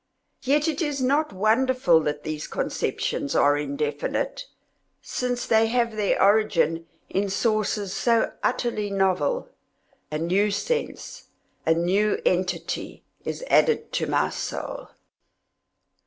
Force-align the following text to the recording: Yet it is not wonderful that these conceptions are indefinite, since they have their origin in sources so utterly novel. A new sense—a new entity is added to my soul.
Yet 0.41 0.67
it 0.67 0.81
is 0.81 0.99
not 0.99 1.31
wonderful 1.31 1.99
that 1.99 2.23
these 2.23 2.47
conceptions 2.47 3.35
are 3.35 3.55
indefinite, 3.55 4.47
since 4.99 5.45
they 5.45 5.67
have 5.67 5.95
their 5.95 6.19
origin 6.19 6.87
in 7.07 7.29
sources 7.29 7.93
so 7.93 8.31
utterly 8.41 8.89
novel. 8.89 9.49
A 10.11 10.17
new 10.17 10.49
sense—a 10.49 11.75
new 11.75 12.19
entity 12.25 13.03
is 13.25 13.43
added 13.47 13.93
to 13.93 14.07
my 14.07 14.31
soul. 14.31 14.87